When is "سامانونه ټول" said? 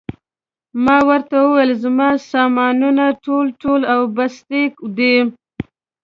2.31-3.45